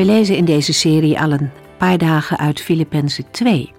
[0.00, 3.72] We lezen in deze serie al een paar dagen uit Filippenzen 2.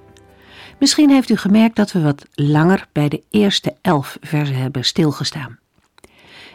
[0.79, 5.59] Misschien heeft u gemerkt dat we wat langer bij de eerste elf versen hebben stilgestaan.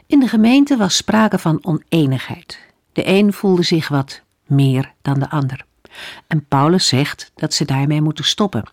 [0.07, 2.59] In de gemeente was sprake van oneenigheid.
[2.93, 5.65] De een voelde zich wat meer dan de ander.
[6.27, 8.65] En Paulus zegt dat ze daarmee moeten stoppen.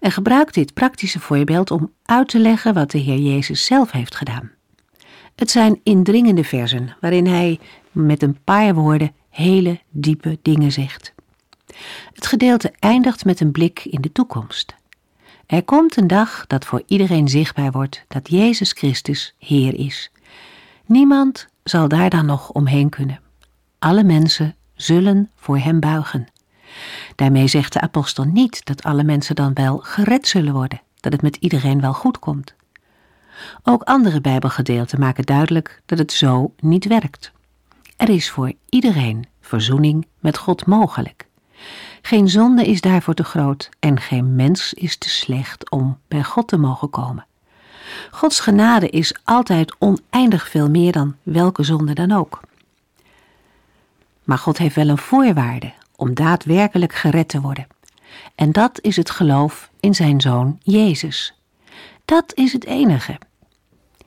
[0.00, 4.14] En gebruikt dit praktische voorbeeld om uit te leggen wat de Heer Jezus zelf heeft
[4.14, 4.50] gedaan.
[5.34, 7.58] Het zijn indringende versen waarin hij
[7.92, 11.14] met een paar woorden hele diepe dingen zegt.
[12.12, 14.74] Het gedeelte eindigt met een blik in de toekomst.
[15.46, 20.10] Er komt een dag dat voor iedereen zichtbaar wordt dat Jezus Christus Heer is.
[20.86, 23.20] Niemand zal daar dan nog omheen kunnen.
[23.78, 26.26] Alle mensen zullen voor Hem buigen.
[27.14, 31.22] Daarmee zegt de apostel niet dat alle mensen dan wel gered zullen worden, dat het
[31.22, 32.54] met iedereen wel goed komt.
[33.62, 37.32] Ook andere Bijbelgedeelten maken duidelijk dat het zo niet werkt.
[37.96, 41.26] Er is voor iedereen verzoening met God mogelijk.
[42.02, 46.48] Geen zonde is daarvoor te groot en geen mens is te slecht om bij God
[46.48, 47.26] te mogen komen.
[48.10, 52.40] Gods genade is altijd oneindig veel meer dan welke zonde dan ook.
[54.24, 57.66] Maar God heeft wel een voorwaarde om daadwerkelijk gered te worden.
[58.34, 61.34] En dat is het geloof in zijn zoon Jezus.
[62.04, 63.18] Dat is het enige.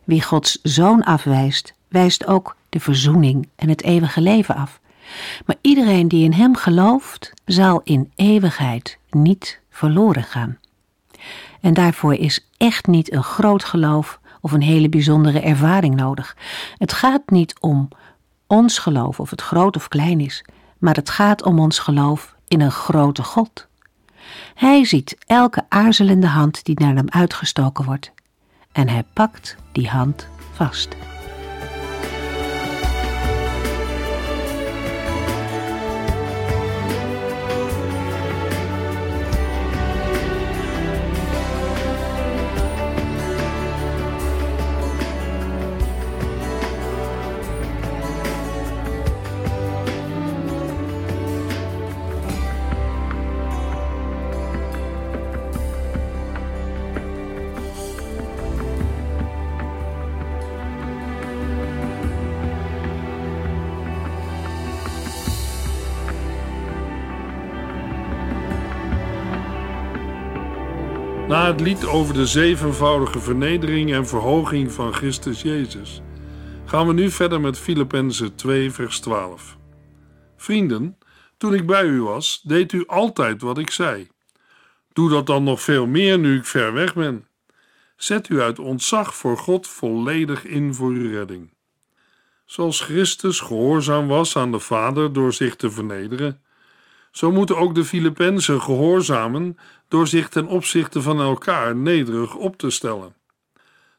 [0.03, 4.80] Wie Gods zoon afwijst, wijst ook de verzoening en het eeuwige leven af.
[5.46, 10.57] Maar iedereen die in Hem gelooft, zal in eeuwigheid niet verloren gaan.
[11.62, 16.38] En daarvoor is echt niet een groot geloof of een hele bijzondere ervaring nodig.
[16.78, 17.88] Het gaat niet om
[18.47, 20.46] ons geloof of het groot of klein is,
[20.78, 23.68] maar het gaat om ons geloof in een grote God.
[24.56, 28.12] Hij ziet elke aarzelende hand die naar hem uitgestoken wordt
[28.72, 30.88] en hij pakt die hand vast.
[71.39, 76.01] Na het lied over de zevenvoudige vernedering en verhoging van Christus Jezus,
[76.66, 79.57] gaan we nu verder met Filippenzen 2, vers 12.
[80.38, 80.97] Vrienden,
[81.38, 84.07] toen ik bij u was, deed u altijd wat ik zei.
[84.94, 87.28] Doe dat dan nog veel meer nu ik ver weg ben.
[87.95, 91.53] Zet u uit ontzag voor God volledig in voor uw redding.
[92.45, 96.41] Zoals Christus gehoorzaam was aan de Vader door zich te vernederen,
[97.12, 102.70] zo moeten ook de Filippenzen gehoorzamen door zich ten opzichte van elkaar nederig op te
[102.70, 103.16] stellen.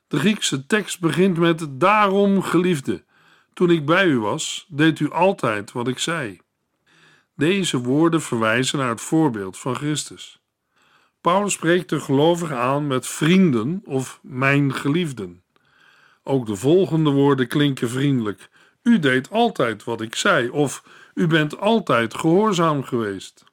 [0.09, 3.04] De Griekse tekst begint met: Daarom, geliefde,
[3.53, 6.41] toen ik bij u was, deed u altijd wat ik zei.
[7.37, 10.41] Deze woorden verwijzen naar het voorbeeld van Christus.
[11.21, 15.42] Paulus spreekt de gelovigen aan met vrienden of mijn geliefden.
[16.22, 18.50] Ook de volgende woorden klinken vriendelijk.
[18.82, 20.84] U deed altijd wat ik zei, of
[21.20, 23.44] u bent altijd gehoorzaam geweest.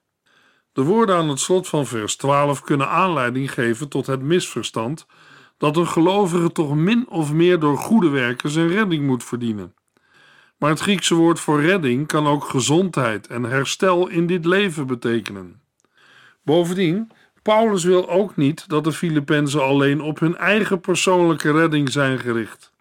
[0.74, 5.06] De woorden aan het slot van vers 12 kunnen aanleiding geven tot het misverstand
[5.58, 9.74] dat een gelovige toch min of meer door goede werken zijn redding moet verdienen.
[10.58, 15.62] Maar het Griekse woord voor redding kan ook gezondheid en herstel in dit leven betekenen.
[16.44, 22.20] Bovendien, Paulus wil ook niet dat de Filippenzen alleen op hun eigen persoonlijke redding zijn
[22.20, 22.72] gericht.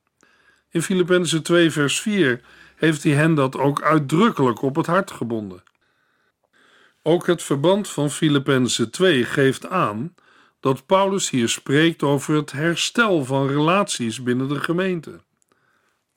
[0.71, 2.41] In Filippenzen 2 vers 4
[2.77, 5.63] heeft hij hen dat ook uitdrukkelijk op het hart gebonden.
[7.03, 10.15] Ook het verband van Filippenzen 2 geeft aan
[10.61, 15.21] dat Paulus hier spreekt over het herstel van relaties binnen de gemeente.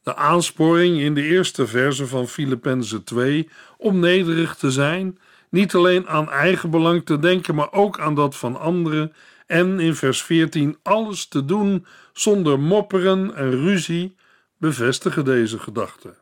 [0.04, 5.20] De aansporing in de eerste verse van Filippenzen 2 om nederig te zijn,
[5.50, 9.14] niet alleen aan eigen belang te denken, maar ook aan dat van anderen,
[9.46, 14.16] en in vers 14 alles te doen zonder mopperen en ruzie,
[14.58, 16.16] bevestigen deze gedachten.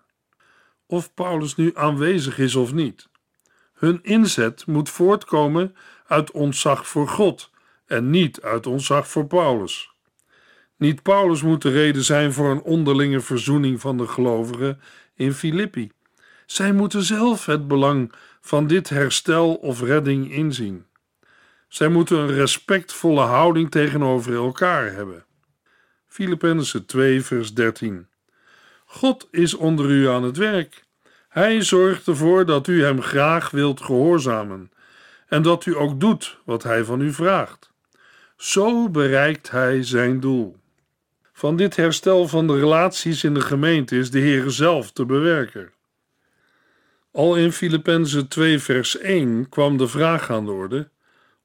[0.87, 3.07] Of Paulus nu aanwezig is of niet.
[3.73, 5.75] Hun inzet moet voortkomen
[6.07, 7.49] uit ontzag voor God
[7.85, 9.91] en niet uit ontzag voor Paulus.
[10.77, 14.79] Niet Paulus moet de reden zijn voor een onderlinge verzoening van de gelovigen
[15.15, 15.91] in Filippi.
[16.45, 20.85] Zij moeten zelf het belang van dit herstel of redding inzien.
[21.67, 25.25] Zij moeten een respectvolle houding tegenover elkaar hebben.
[26.07, 28.07] Filippenzen 2, vers 13.
[28.89, 30.83] God is onder u aan het werk.
[31.29, 34.71] Hij zorgt ervoor dat u hem graag wilt gehoorzamen
[35.27, 37.71] en dat u ook doet wat hij van u vraagt.
[38.37, 40.57] Zo bereikt hij zijn doel.
[41.33, 45.71] Van dit herstel van de relaties in de gemeente is de Heer zelf te bewerken.
[47.11, 50.89] Al in Filippenzen 2 vers 1 kwam de vraag aan de orde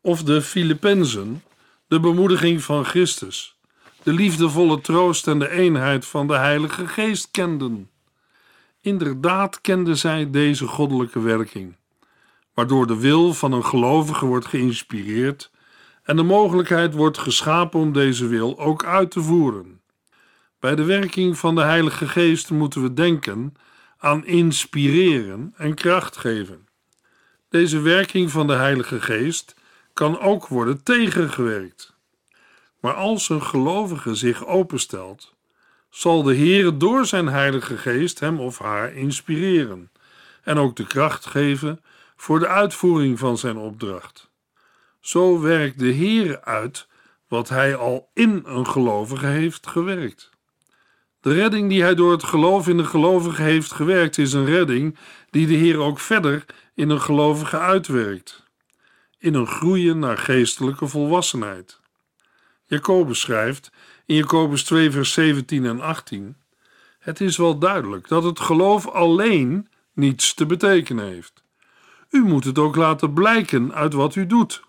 [0.00, 1.42] of de Filippenzen
[1.86, 3.58] de bemoediging van Christus,
[4.02, 7.90] de liefdevolle troost en de eenheid van de Heilige Geest kenden.
[8.80, 11.76] Inderdaad kenden zij deze goddelijke werking,
[12.54, 15.50] waardoor de wil van een gelovige wordt geïnspireerd
[16.02, 19.80] en de mogelijkheid wordt geschapen om deze wil ook uit te voeren.
[20.60, 23.54] Bij de werking van de Heilige Geest moeten we denken
[23.98, 26.66] aan inspireren en kracht geven.
[27.48, 29.54] Deze werking van de Heilige Geest
[29.92, 31.94] kan ook worden tegengewerkt.
[32.82, 35.34] Maar als een gelovige zich openstelt,
[35.90, 39.90] zal de Heer door zijn Heilige Geest hem of haar inspireren
[40.42, 41.80] en ook de kracht geven
[42.16, 44.30] voor de uitvoering van zijn opdracht.
[45.00, 46.86] Zo werkt de Heer uit
[47.28, 50.30] wat hij al in een gelovige heeft gewerkt.
[51.20, 54.98] De redding die hij door het geloof in de gelovige heeft gewerkt, is een redding
[55.30, 56.44] die de Heer ook verder
[56.74, 58.42] in een gelovige uitwerkt.
[59.18, 61.80] In een groeien naar geestelijke volwassenheid.
[62.72, 63.70] Jacobus schrijft
[64.06, 66.36] in Jacobus 2, vers 17 en 18:
[66.98, 71.44] Het is wel duidelijk dat het geloof alleen niets te betekenen heeft.
[72.10, 74.62] U moet het ook laten blijken uit wat u doet.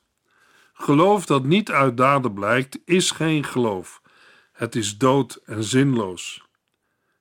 [0.74, 4.02] Geloof dat niet uit daden blijkt, is geen geloof.
[4.52, 6.44] Het is dood en zinloos.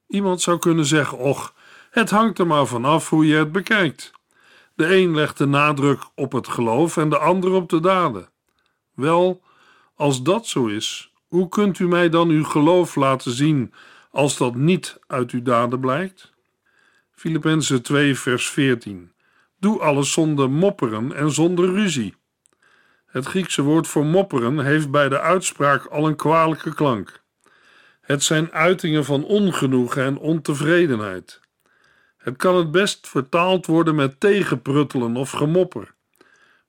[0.08, 1.54] Iemand zou kunnen zeggen: Och,
[1.90, 4.12] het hangt er maar vanaf hoe je het bekijkt.
[4.74, 8.28] De een legt de nadruk op het geloof en de ander op de daden.
[8.94, 9.42] Wel,
[10.02, 13.72] als dat zo is, hoe kunt u mij dan uw geloof laten zien
[14.10, 16.32] als dat niet uit uw daden blijkt?
[17.10, 19.12] Filippenzen 2, vers 14.
[19.58, 22.14] Doe alles zonder mopperen en zonder ruzie.
[23.06, 27.22] Het Griekse woord voor mopperen heeft bij de uitspraak al een kwalijke klank.
[28.00, 31.40] Het zijn uitingen van ongenoegen en ontevredenheid.
[32.16, 35.94] Het kan het best vertaald worden met tegenpruttelen of gemopper.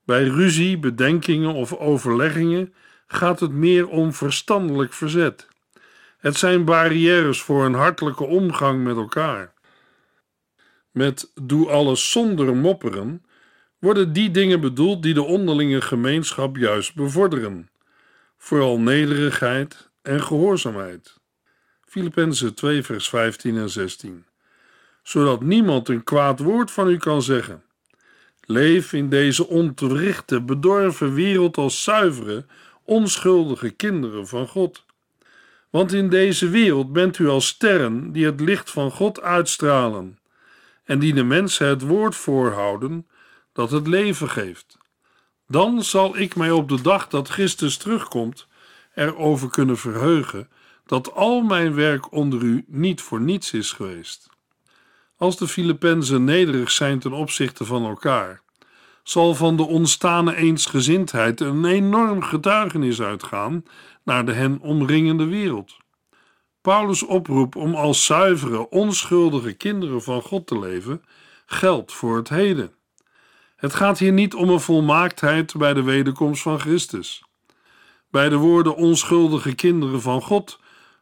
[0.06, 2.74] Bij ruzie, bedenkingen of overleggingen
[3.13, 5.48] gaat het meer om verstandelijk verzet.
[6.18, 9.54] Het zijn barrières voor een hartelijke omgang met elkaar.
[10.92, 13.25] Met doe alles zonder mopperen
[13.80, 17.69] worden die dingen bedoeld die de onderlinge gemeenschap juist bevorderen,
[18.38, 21.18] vooral nederigheid en gehoorzaamheid.
[21.86, 24.25] Filippenzen 2, vers 15 en 16.
[25.04, 27.63] Zodat niemand een kwaad woord van u kan zeggen.
[28.42, 32.46] Leef in deze ontwrichte, bedorven wereld als zuivere,
[32.85, 34.85] onschuldige kinderen van God.
[35.69, 40.19] Want in deze wereld bent u als sterren die het licht van God uitstralen
[40.83, 43.07] en die de mensen het woord voorhouden
[43.53, 44.77] dat het leven geeft.
[45.47, 48.47] Dan zal ik mij op de dag dat Christus terugkomt
[48.95, 50.49] erover kunnen verheugen
[50.85, 54.29] dat al mijn werk onder u niet voor niets is geweest.
[55.17, 58.42] Als de Filippenzen nederig zijn ten opzichte van elkaar,
[59.03, 63.63] zal van de ontstane eensgezindheid een enorm getuigenis uitgaan
[64.03, 65.77] naar de hen omringende wereld.
[66.62, 71.03] Paulus' oproep om als zuivere, onschuldige kinderen van God te leven
[71.45, 72.74] geldt voor het heden.
[73.55, 77.24] Het gaat hier niet om een volmaaktheid bij de wederkomst van Christus.
[78.10, 80.60] Bij de woorden onschuldige kinderen van God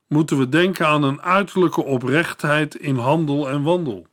[0.08, 4.08] moeten we denken aan een uiterlijke oprechtheid in handel en wandel.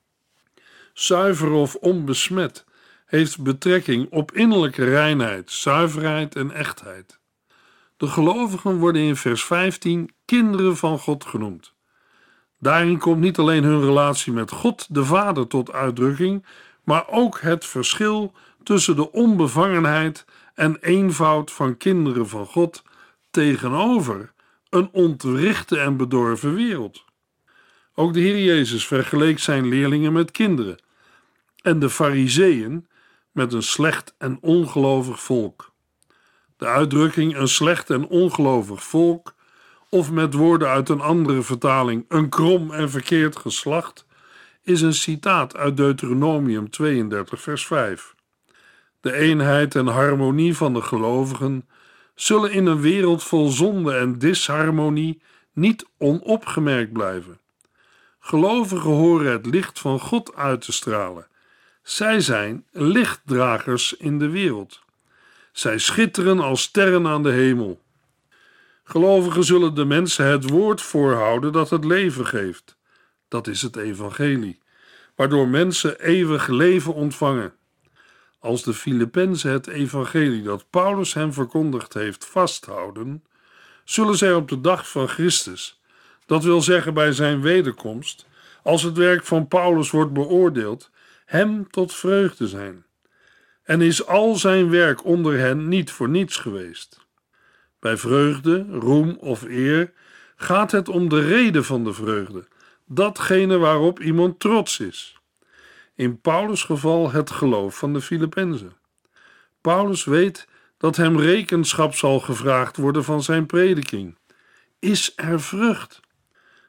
[0.93, 2.65] Zuiver of onbesmet
[3.09, 7.19] heeft betrekking op innerlijke reinheid, zuiverheid en echtheid.
[7.97, 11.73] De gelovigen worden in vers 15 kinderen van God genoemd.
[12.59, 16.45] Daarin komt niet alleen hun relatie met God, de Vader, tot uitdrukking,
[16.85, 20.25] maar ook het verschil tussen de onbevangenheid
[20.55, 22.83] en eenvoud van kinderen van God
[23.31, 24.33] tegenover
[24.71, 27.05] een ontwrichte en bedorven wereld.
[27.95, 30.79] Ook de Heer Jezus vergeleek zijn leerlingen met kinderen
[31.63, 32.87] en de Fariseeën
[33.39, 35.73] met een slecht en ongelovig volk.
[36.57, 39.35] De uitdrukking een slecht en ongelovig volk,
[39.89, 44.07] of met woorden uit een andere vertaling een krom en verkeerd geslacht,
[44.63, 48.15] is een citaat uit Deuteronomium 32, vers 5.
[49.01, 51.69] de eenheid en harmonie van de gelovigen
[52.15, 57.41] zullen in een wereld vol zonde en disharmonie niet onopgemerkt blijven.
[58.19, 61.27] Gelovigen horen het licht van God uit te stralen.
[61.89, 64.81] Zij zijn lichtdragers in de wereld.
[65.53, 67.81] Zij schitteren als sterren aan de hemel.
[68.85, 72.77] Gelovigen zullen de mensen het woord voorhouden dat het leven geeft.
[73.29, 74.59] Dat is het evangelie,
[75.15, 77.53] waardoor mensen eeuwig leven ontvangen.
[78.39, 83.25] Als de Filippenzen het evangelie dat Paulus hen verkondigd heeft vasthouden,
[83.85, 85.81] zullen zij op de dag van Christus,
[86.27, 88.27] dat wil zeggen bij zijn wederkomst,
[88.63, 90.91] als het werk van Paulus wordt beoordeeld,
[91.29, 92.85] hem tot vreugde zijn.
[93.63, 97.07] En is al zijn werk onder hen niet voor niets geweest.
[97.79, 99.93] Bij vreugde, roem of eer
[100.37, 102.49] gaat het om de reden van de vreugde,
[102.87, 105.19] datgene waarop iemand trots is.
[105.95, 108.73] In Paulus' geval het geloof van de Filippenzen.
[109.61, 114.19] Paulus weet dat hem rekenschap zal gevraagd worden van zijn prediking.
[114.79, 116.01] Is er vrucht?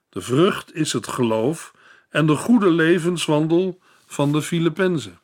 [0.10, 1.74] De vrucht is het geloof
[2.10, 5.22] en de goede levenswandel van de Filippenzen.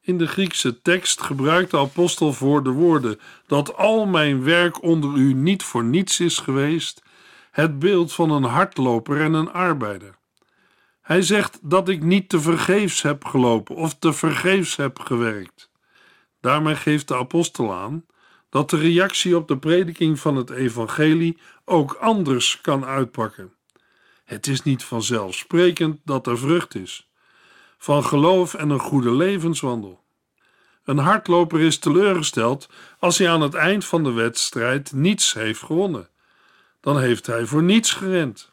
[0.00, 5.16] In de Griekse tekst gebruikt de apostel voor de woorden dat al mijn werk onder
[5.16, 7.02] u niet voor niets is geweest,
[7.50, 10.18] het beeld van een hardloper en een arbeider.
[11.00, 15.70] Hij zegt dat ik niet te vergeefs heb gelopen of te vergeefs heb gewerkt.
[16.40, 18.06] Daarmee geeft de apostel aan
[18.50, 23.52] dat de reactie op de prediking van het evangelie ook anders kan uitpakken.
[24.24, 27.12] Het is niet vanzelfsprekend dat er vrucht is
[27.84, 30.04] van geloof en een goede levenswandel.
[30.84, 36.08] Een hardloper is teleurgesteld als hij aan het eind van de wedstrijd niets heeft gewonnen.
[36.80, 38.52] Dan heeft hij voor niets gerend.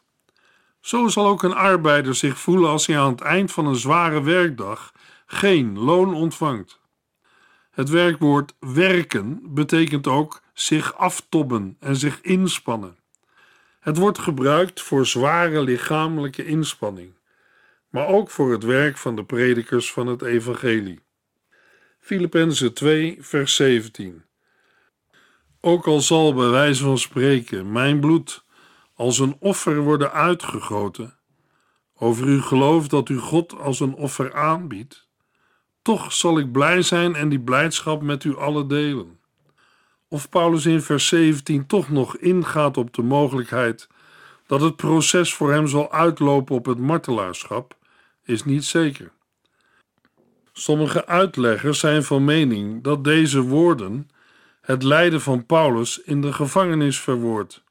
[0.80, 4.22] Zo zal ook een arbeider zich voelen als hij aan het eind van een zware
[4.22, 4.92] werkdag
[5.26, 6.80] geen loon ontvangt.
[7.70, 12.96] Het werkwoord werken betekent ook zich aftobben en zich inspannen.
[13.80, 17.14] Het wordt gebruikt voor zware lichamelijke inspanning,
[17.92, 21.00] maar ook voor het werk van de predikers van het evangelie.
[22.00, 24.24] Filippenzen 2, vers 17.
[25.60, 28.44] Ook al zal bij wijze van spreken mijn bloed
[28.94, 31.18] als een offer worden uitgegoten,
[31.96, 35.08] over uw geloof dat u God als een offer aanbiedt,
[35.82, 39.20] toch zal ik blij zijn en die blijdschap met u allen delen.
[40.08, 43.88] Of Paulus in vers 17 toch nog ingaat op de mogelijkheid
[44.46, 47.80] dat het proces voor hem zal uitlopen op het martelaarschap,
[48.24, 49.12] is niet zeker.
[50.52, 54.10] Sommige uitleggers zijn van mening dat deze woorden
[54.60, 57.64] het lijden van Paulus in de gevangenis verwoord.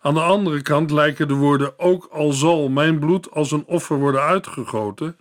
[0.00, 3.98] Aan de andere kant lijken de woorden ook al zal mijn bloed als een offer
[3.98, 5.18] worden uitgegoten,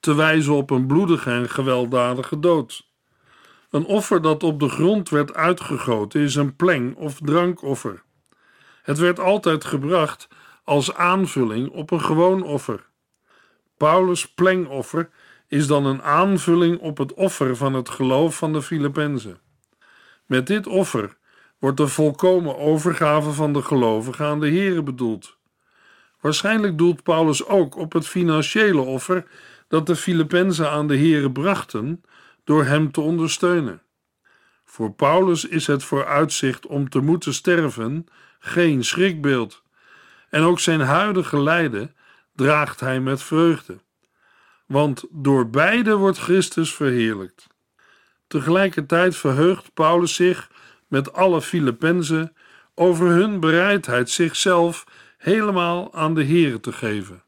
[0.00, 2.88] te wijzen op een bloedige en gewelddadige dood.
[3.70, 8.02] Een offer dat op de grond werd uitgegoten is een pleng- of drankoffer.
[8.82, 10.28] Het werd altijd gebracht
[10.64, 12.89] als aanvulling op een gewoon offer.
[13.80, 15.10] Paulus' plengoffer
[15.48, 19.40] is dan een aanvulling op het offer van het geloof van de Filippenzen.
[20.26, 21.16] Met dit offer
[21.58, 25.36] wordt de volkomen overgave van de gelovigen aan de Here bedoeld.
[26.20, 29.24] Waarschijnlijk doelt Paulus ook op het financiële offer
[29.68, 32.02] dat de Filippenzen aan de Here brachten
[32.44, 33.82] door hem te ondersteunen.
[34.64, 38.06] Voor Paulus is het vooruitzicht om te moeten sterven
[38.38, 39.62] geen schrikbeeld.
[40.30, 41.94] En ook zijn huidige lijden
[42.40, 43.78] draagt hij met vreugde.
[44.66, 47.46] Want door beide wordt Christus verheerlijkt.
[48.26, 50.50] Tegelijkertijd verheugt Paulus zich
[50.88, 52.36] met alle Filippenzen
[52.74, 54.84] over hun bereidheid zichzelf
[55.18, 57.22] helemaal aan de Here te geven.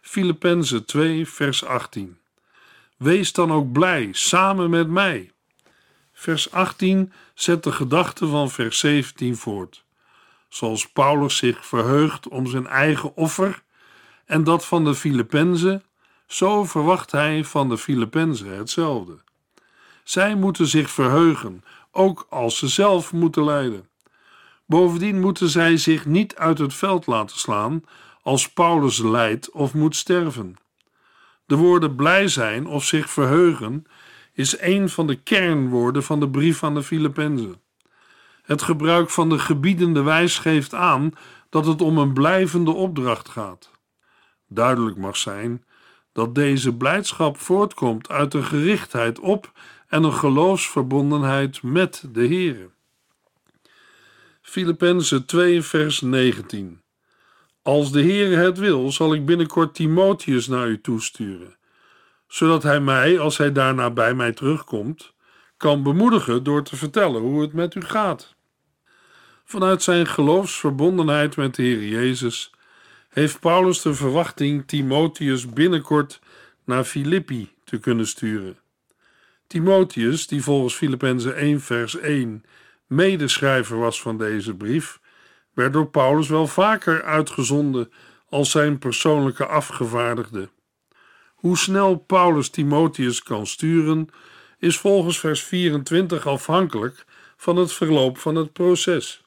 [0.00, 2.18] Filippenzen 2, vers 18.
[2.96, 5.32] Wees dan ook blij samen met mij.
[6.12, 9.84] Vers 18 zet de gedachte van vers 17 voort.
[10.48, 13.62] Zoals Paulus zich verheugt om zijn eigen offer
[14.26, 15.82] en dat van de Filippenzen,
[16.26, 19.18] zo verwacht hij van de Filippenzen hetzelfde.
[20.04, 23.88] Zij moeten zich verheugen, ook als ze zelf moeten lijden.
[24.66, 27.82] Bovendien moeten zij zich niet uit het veld laten slaan
[28.22, 30.56] als Paulus lijdt of moet sterven.
[31.46, 33.84] De woorden blij zijn of zich verheugen
[34.32, 37.60] is een van de kernwoorden van de brief aan de Filippenzen.
[38.42, 41.12] Het gebruik van de gebiedende wijs geeft aan
[41.48, 43.70] dat het om een blijvende opdracht gaat.
[44.54, 45.64] Duidelijk mag zijn
[46.12, 49.52] dat deze blijdschap voortkomt uit een gerichtheid op
[49.88, 52.70] en een geloofsverbondenheid met de Heere.
[54.40, 56.80] Filippenzen 2 vers 19
[57.62, 61.56] Als de Heere het wil, zal ik binnenkort Timotheus naar u toesturen,
[62.26, 65.14] zodat hij mij, als hij daarna bij mij terugkomt,
[65.56, 68.34] kan bemoedigen door te vertellen hoe het met u gaat.
[69.44, 72.52] Vanuit zijn geloofsverbondenheid met de Heer Jezus
[73.14, 76.20] heeft Paulus de verwachting Timotheus binnenkort
[76.64, 78.58] naar Filippi te kunnen sturen.
[79.46, 82.44] Timotheus, die volgens Filippenzen 1 vers 1
[82.86, 85.00] medeschrijver was van deze brief,
[85.52, 87.92] werd door Paulus wel vaker uitgezonden
[88.28, 90.48] als zijn persoonlijke afgevaardigde.
[91.34, 94.08] Hoe snel Paulus Timotheus kan sturen,
[94.58, 97.04] is volgens vers 24 afhankelijk
[97.36, 99.23] van het verloop van het proces.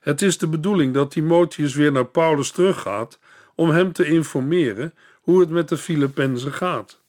[0.00, 3.18] Het is de bedoeling dat Timotheus weer naar Paulus teruggaat
[3.54, 7.00] om hem te informeren hoe het met de Filippenzen gaat.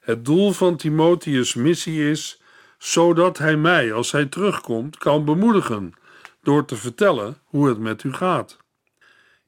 [0.00, 2.40] Het doel van Timotheus' missie is
[2.78, 5.92] zodat hij mij, als hij terugkomt, kan bemoedigen
[6.42, 8.56] door te vertellen hoe het met u gaat.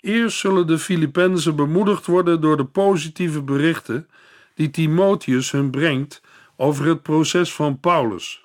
[0.00, 4.08] Eerst zullen de Filippenzen bemoedigd worden door de positieve berichten
[4.54, 6.22] die Timotheus hun brengt
[6.56, 8.44] over het proces van Paulus.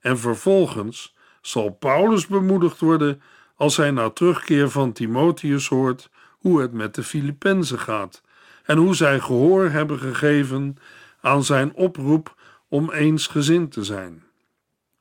[0.00, 3.22] En vervolgens zal Paulus bemoedigd worden
[3.58, 8.22] als hij na terugkeer van Timotheus hoort hoe het met de Filippenzen gaat
[8.64, 10.76] en hoe zij gehoor hebben gegeven
[11.20, 12.34] aan zijn oproep
[12.68, 14.22] om eensgezind te zijn.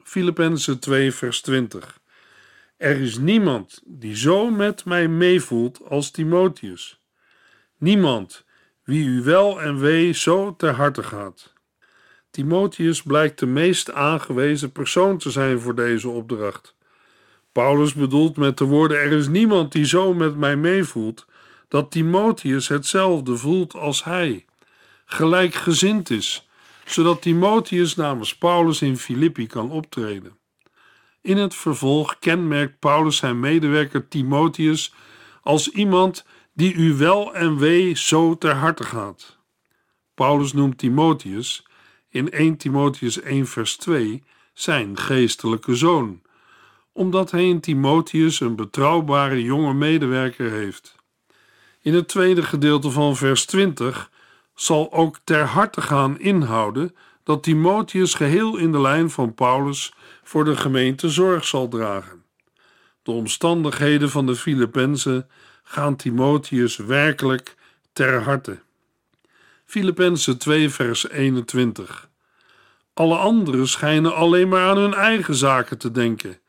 [0.03, 1.99] Filippenzen 2 vers 20
[2.77, 7.01] Er is niemand die zo met mij meevoelt als Timotheus.
[7.77, 8.45] Niemand
[8.83, 11.53] wie u wel en wee zo ter harte gaat.
[12.31, 16.76] Timotheus blijkt de meest aangewezen persoon te zijn voor deze opdracht.
[17.57, 21.25] Paulus bedoelt met de woorden: Er is niemand die zo met mij meevoelt,
[21.67, 24.45] dat Timotheus hetzelfde voelt als hij,
[25.05, 26.47] gelijkgezind is,
[26.85, 30.37] zodat Timotheus namens Paulus in Filippi kan optreden.
[31.21, 34.93] In het vervolg kenmerkt Paulus zijn medewerker Timotheus
[35.41, 39.37] als iemand die u wel en wee zo ter harte gaat.
[40.13, 41.65] Paulus noemt Timotheus
[42.09, 46.25] in 1 Timotheus 1 vers 2 zijn geestelijke zoon
[46.97, 50.95] omdat hij in Timotheus een betrouwbare jonge medewerker heeft.
[51.81, 54.11] In het tweede gedeelte van vers 20
[54.55, 60.45] zal ook ter harte gaan inhouden dat Timotheus geheel in de lijn van Paulus voor
[60.45, 62.23] de gemeente zorg zal dragen.
[63.03, 65.29] De omstandigheden van de Filippenzen
[65.63, 67.55] gaan Timotheus werkelijk
[67.93, 68.59] ter harte.
[69.65, 72.09] Filippenzen 2 vers 21
[72.93, 76.39] Alle anderen schijnen alleen maar aan hun eigen zaken te denken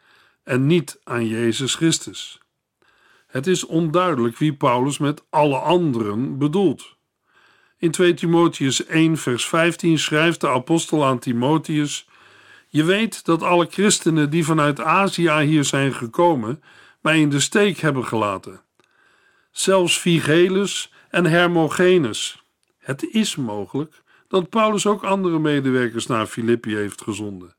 [0.49, 2.41] en niet aan Jezus Christus.
[3.27, 6.97] Het is onduidelijk wie Paulus met alle anderen bedoelt.
[7.79, 12.09] In 2 Timotheus 1, vers 15 schrijft de apostel aan Timotheus:
[12.69, 16.63] Je weet dat alle christenen die vanuit Azië hier zijn gekomen,
[17.01, 18.61] mij in de steek hebben gelaten.
[19.51, 22.43] Zelfs Vigelus en Hermogenes.
[22.79, 27.57] Het is mogelijk dat Paulus ook andere medewerkers naar Filippi heeft gezonden.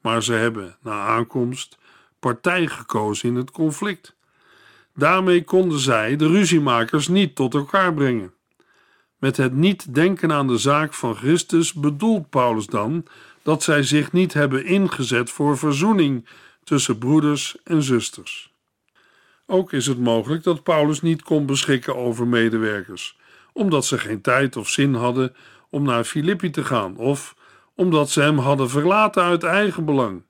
[0.00, 1.78] Maar ze hebben, na aankomst,
[2.18, 4.16] partij gekozen in het conflict.
[4.94, 8.34] Daarmee konden zij, de ruziemakers, niet tot elkaar brengen.
[9.18, 13.06] Met het niet denken aan de zaak van Christus bedoelt Paulus dan
[13.42, 16.28] dat zij zich niet hebben ingezet voor verzoening
[16.64, 18.54] tussen broeders en zusters.
[19.46, 23.18] Ook is het mogelijk dat Paulus niet kon beschikken over medewerkers,
[23.52, 25.34] omdat ze geen tijd of zin hadden
[25.70, 27.36] om naar Filippi te gaan, of
[27.74, 30.22] omdat ze hem hadden verlaten uit eigen belang.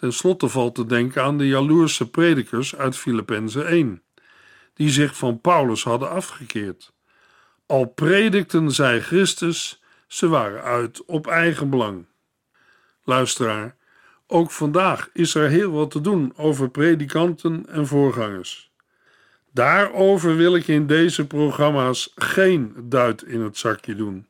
[0.00, 4.02] Ten slotte valt te denken aan de jaloerse predikers uit Filippenzen 1,
[4.74, 6.92] die zich van Paulus hadden afgekeerd.
[7.66, 12.06] Al predikten zij Christus, ze waren uit op eigen belang.
[13.04, 13.76] Luisteraar,
[14.26, 18.70] ook vandaag is er heel wat te doen over predikanten en voorgangers.
[19.52, 24.26] Daarover wil ik in deze programma's geen duit in het zakje doen.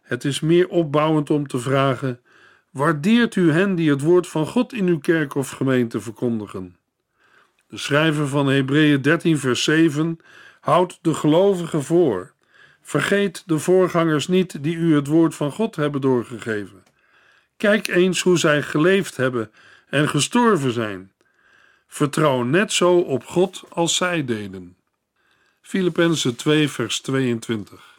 [0.00, 2.20] Het is meer opbouwend om te vragen:
[2.74, 6.76] Waardeert u hen die het woord van God in uw kerk of gemeente verkondigen?
[7.66, 10.18] De schrijver van Hebreeën 13, vers 7
[10.60, 12.32] houdt de gelovigen voor.
[12.82, 16.82] Vergeet de voorgangers niet die u het woord van God hebben doorgegeven.
[17.56, 19.50] Kijk eens hoe zij geleefd hebben
[19.88, 21.12] en gestorven zijn.
[21.86, 24.76] Vertrouw net zo op God als zij deden.
[25.60, 27.98] Filippenzen 2, vers 22.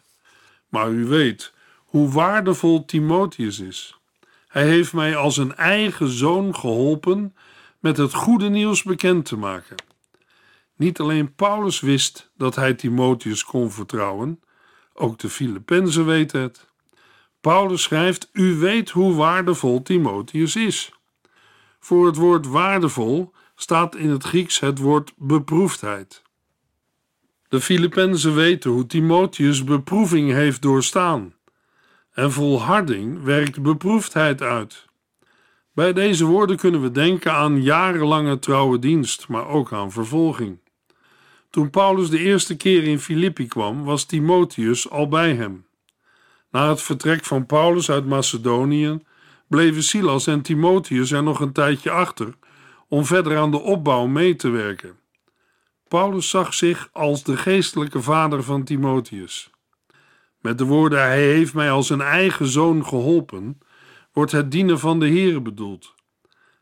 [0.68, 3.96] Maar u weet hoe waardevol Timotheus is.
[4.56, 7.34] Hij heeft mij als een eigen zoon geholpen
[7.80, 9.76] met het goede nieuws bekend te maken.
[10.76, 14.40] Niet alleen Paulus wist dat hij Timotheus kon vertrouwen,
[14.92, 16.66] ook de Filippenzen weten het.
[17.40, 20.92] Paulus schrijft: U weet hoe waardevol Timotheus is.
[21.78, 26.22] Voor het woord waardevol staat in het Grieks het woord beproefdheid.
[27.48, 31.34] De Filippenzen weten hoe Timotheus beproeving heeft doorstaan
[32.16, 34.84] en volharding werkt beproefdheid uit.
[35.72, 40.58] Bij deze woorden kunnen we denken aan jarenlange trouwe dienst, maar ook aan vervolging.
[41.50, 45.66] Toen Paulus de eerste keer in Filippi kwam, was Timotheus al bij hem.
[46.50, 48.98] Na het vertrek van Paulus uit Macedonië
[49.48, 52.34] bleven Silas en Timotheus er nog een tijdje achter
[52.88, 54.98] om verder aan de opbouw mee te werken.
[55.88, 59.50] Paulus zag zich als de geestelijke vader van Timotheus.
[60.40, 63.58] Met de woorden: Hij heeft mij als een eigen zoon geholpen,
[64.12, 65.94] wordt het dienen van de Here bedoeld.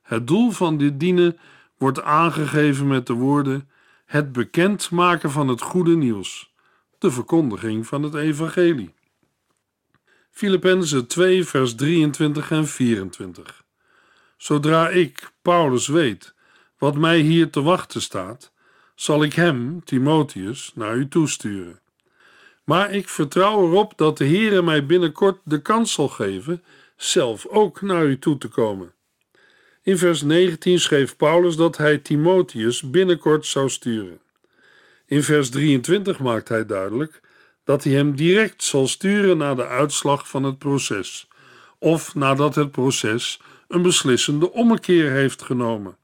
[0.02, 1.38] Het doel van dit dienen
[1.78, 3.70] wordt aangegeven met de woorden:
[4.06, 6.54] het bekendmaken van het goede nieuws,
[6.98, 8.94] de verkondiging van het evangelie.
[10.30, 13.64] Filippenzen 2 vers 23 en 24
[14.36, 16.34] Zodra ik, Paulus, weet
[16.78, 18.52] wat mij hier te wachten staat,
[18.94, 21.80] zal ik hem, Timotheus, naar u toesturen.
[22.64, 26.62] Maar ik vertrouw erop dat de Heere mij binnenkort de kans zal geven
[26.96, 28.92] zelf ook naar u toe te komen.
[29.82, 34.20] In vers 19 schreef Paulus dat hij Timotheus binnenkort zou sturen.
[35.06, 37.20] In vers 23 maakt hij duidelijk
[37.64, 41.28] dat hij hem direct zal sturen na de uitslag van het proces,
[41.78, 45.96] of nadat het proces een beslissende ommekeer heeft genomen.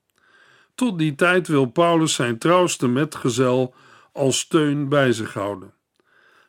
[0.75, 3.75] Tot die tijd wil Paulus zijn trouwste metgezel
[4.13, 5.73] als steun bij zich houden.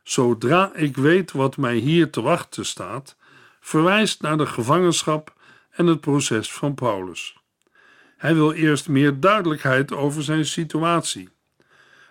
[0.03, 3.15] Zodra ik weet wat mij hier te wachten staat,
[3.59, 5.33] verwijst naar de gevangenschap
[5.71, 7.35] en het proces van Paulus.
[8.17, 11.29] Hij wil eerst meer duidelijkheid over zijn situatie.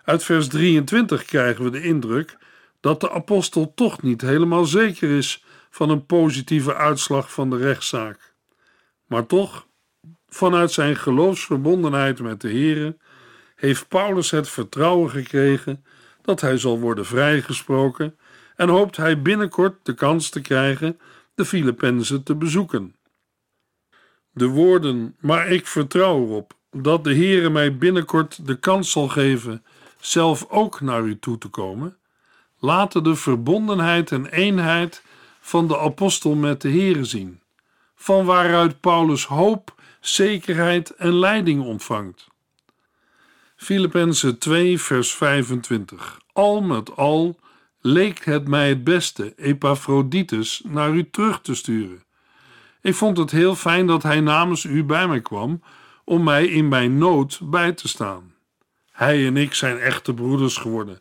[0.03, 2.37] Uit vers 23 krijgen we de indruk
[2.79, 8.33] dat de apostel toch niet helemaal zeker is van een positieve uitslag van de rechtszaak.
[9.05, 9.67] Maar toch,
[10.27, 12.97] vanuit zijn geloofsverbondenheid met de Here,
[13.55, 15.85] heeft Paulus het vertrouwen gekregen
[16.21, 18.17] dat hij zal worden vrijgesproken
[18.55, 20.99] en hoopt hij binnenkort de kans te krijgen
[21.35, 22.95] de Filippenzen te bezoeken.
[24.31, 29.63] De woorden, maar ik vertrouw erop dat de Heere mij binnenkort de kans zal geven
[29.99, 31.97] zelf ook naar u toe te komen,
[32.59, 35.03] laten de verbondenheid en eenheid
[35.39, 37.41] van de apostel met de Heere zien,
[37.95, 42.30] van waaruit Paulus hoop, zekerheid en leiding ontvangt.
[43.63, 47.39] Filippenzen 2 vers 25 Al met al
[47.79, 52.03] leek het mij het beste Epaphroditus naar u terug te sturen.
[52.81, 55.61] Ik vond het heel fijn dat hij namens u bij mij kwam
[56.03, 58.33] om mij in mijn nood bij te staan.
[58.91, 60.99] Hij en ik zijn echte broeders geworden.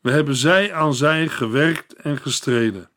[0.00, 2.90] We hebben zij aan zij gewerkt en gestreden.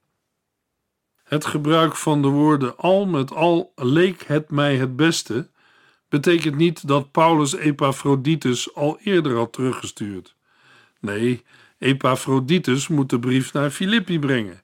[1.24, 5.50] Het gebruik van de woorden al met al leek het mij het beste
[6.12, 10.36] betekent niet dat Paulus Epaphroditus al eerder had teruggestuurd.
[11.00, 11.44] Nee,
[11.78, 14.62] Epaphroditus moet de brief naar Filippi brengen.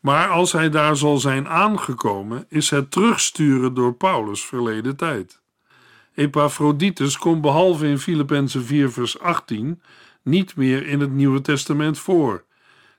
[0.00, 5.40] Maar als hij daar zal zijn aangekomen, is het terugsturen door Paulus verleden tijd.
[6.14, 9.82] Epaphroditus komt behalve in Filippenzen 4 vers 18
[10.22, 12.44] niet meer in het Nieuwe Testament voor,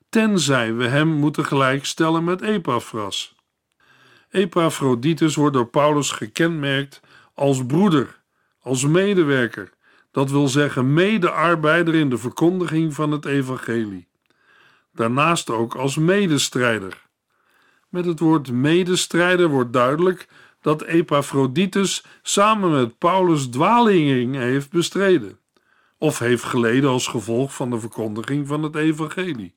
[0.10, 3.36] tenzij we hem moeten gelijkstellen met Epaphras.
[4.32, 7.02] Epaphroditus wordt door Paulus gekenmerkt
[7.38, 8.22] als broeder,
[8.60, 9.70] als medewerker,
[10.12, 14.08] dat wil zeggen medearbeider in de verkondiging van het evangelie.
[14.94, 17.06] Daarnaast ook als medestrijder.
[17.90, 20.28] Met het woord medestrijder wordt duidelijk
[20.62, 25.40] dat Epaphroditus samen met Paulus dwalingen heeft bestreden,
[25.98, 29.56] of heeft geleden als gevolg van de verkondiging van het evangelie.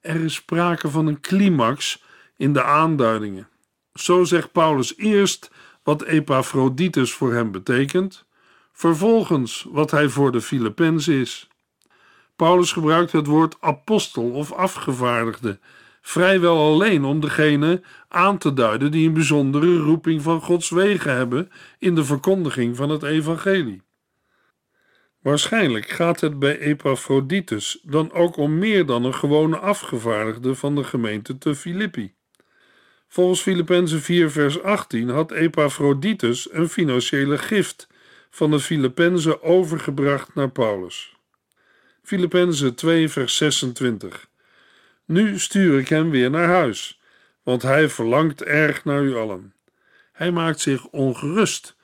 [0.00, 2.04] Er is sprake van een climax
[2.36, 3.48] in de aanduidingen.
[3.94, 5.50] Zo zegt Paulus eerst
[5.88, 8.24] wat Epaphroditus voor hem betekent,
[8.72, 11.48] vervolgens wat hij voor de Filippenzen is.
[12.36, 15.58] Paulus gebruikt het woord apostel of afgevaardigde
[16.00, 21.50] vrijwel alleen om degene aan te duiden die een bijzondere roeping van Gods wegen hebben
[21.78, 23.82] in de verkondiging van het evangelie.
[25.22, 30.84] Waarschijnlijk gaat het bij Epaphroditus dan ook om meer dan een gewone afgevaardigde van de
[30.84, 32.16] gemeente te Filippi.
[33.08, 37.88] Volgens Filippenzen 4 vers 18 had Epaphroditus een financiële gift
[38.30, 41.16] van de Filippenzen overgebracht naar Paulus.
[42.02, 44.28] Filippenzen 2 vers 26
[45.04, 47.00] Nu stuur ik hem weer naar huis,
[47.42, 49.54] want hij verlangt erg naar u allen.
[50.12, 51.76] Hij maakt zich ongerust,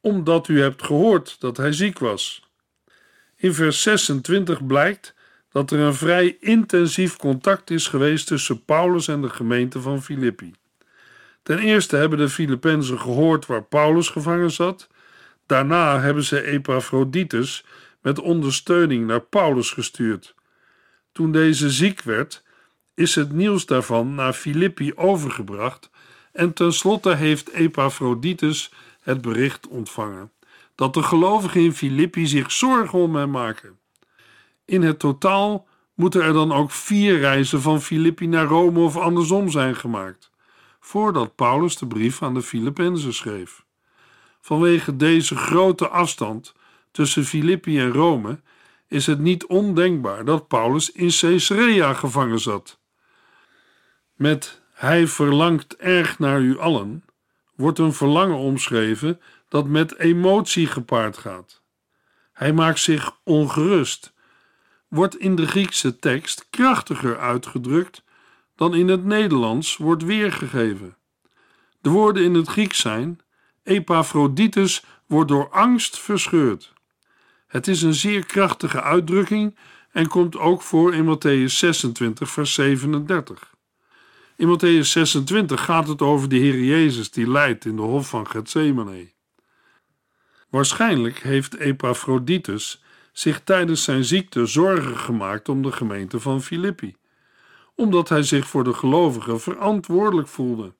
[0.00, 2.48] omdat u hebt gehoord dat hij ziek was.
[3.36, 5.14] In vers 26 blijkt
[5.52, 10.54] dat er een vrij intensief contact is geweest tussen Paulus en de gemeente van Filippi.
[11.42, 14.88] Ten eerste hebben de Filippenzen gehoord waar Paulus gevangen zat.
[15.46, 17.64] Daarna hebben ze Epaphroditus
[18.02, 20.34] met ondersteuning naar Paulus gestuurd.
[21.12, 22.42] Toen deze ziek werd,
[22.94, 25.90] is het nieuws daarvan naar Filippi overgebracht
[26.32, 30.32] en tenslotte heeft Epaphroditus het bericht ontvangen
[30.80, 33.78] dat de gelovigen in Filippi zich zorgen om hem maken.
[34.64, 39.50] In het totaal moeten er dan ook vier reizen van Filippi naar Rome of andersom
[39.50, 40.29] zijn gemaakt,
[40.80, 43.64] voordat Paulus de brief aan de Filippenzen schreef.
[44.40, 46.54] Vanwege deze grote afstand
[46.90, 48.40] tussen Filippi en Rome
[48.88, 52.78] is het niet ondenkbaar dat Paulus in Caesarea gevangen zat.
[54.14, 57.04] Met hij verlangt erg naar u allen
[57.54, 61.62] wordt een verlangen omschreven dat met emotie gepaard gaat.
[62.32, 64.12] Hij maakt zich ongerust,
[64.88, 68.04] wordt in de Griekse tekst krachtiger uitgedrukt
[68.60, 70.96] dan in het Nederlands wordt weergegeven.
[71.80, 73.20] De woorden in het Grieks zijn:
[73.62, 76.72] Epaphroditus wordt door angst verscheurd.
[77.46, 79.56] Het is een zeer krachtige uitdrukking
[79.92, 83.54] en komt ook voor in Matthäus 26, vers 37.
[84.36, 88.26] In Matthäus 26 gaat het over de Heer Jezus die lijdt in de hof van
[88.26, 89.12] Gethsemane.
[90.48, 96.94] Waarschijnlijk heeft Epaphroditus zich tijdens zijn ziekte zorgen gemaakt om de gemeente van Filippi,
[97.80, 100.72] omdat hij zich voor de gelovigen verantwoordelijk voelde.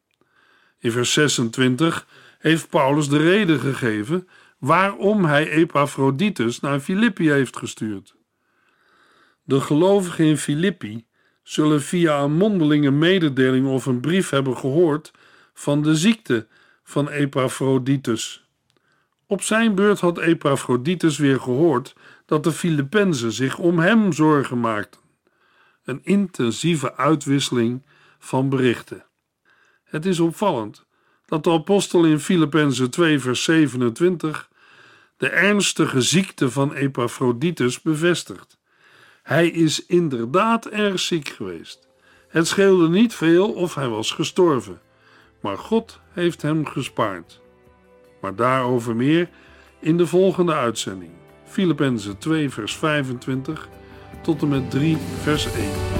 [0.79, 2.07] In vers 26
[2.39, 8.15] heeft Paulus de reden gegeven waarom hij Epaphroditus naar Filippi heeft gestuurd.
[9.43, 11.07] De gelovigen in Filippi
[11.43, 15.13] zullen via een mondelinge mededeling of een brief hebben gehoord
[15.55, 16.47] van de ziekte
[16.83, 18.49] van Epaphroditus.
[19.27, 21.95] Op zijn beurt had Epaphroditus weer gehoord
[22.27, 25.00] dat de Filippenzen zich om hem zorgen maakten.
[25.91, 27.83] Een intensieve uitwisseling
[28.19, 29.05] van berichten.
[29.85, 30.87] Het is opvallend
[31.27, 34.49] dat de apostel in Filippenzen 2 vers 27
[35.17, 38.59] de ernstige ziekte van Epaphroditus bevestigt.
[39.23, 41.89] Hij is inderdaad erg ziek geweest.
[42.29, 44.81] Het scheelde niet veel of hij was gestorven,
[45.41, 47.41] maar God heeft hem gespaard.
[48.21, 49.29] Maar daarover meer
[49.81, 51.13] in de volgende uitzending.
[51.45, 53.69] Filippenzen 2 vers 25
[54.21, 56.00] tot en met 3 vers 1.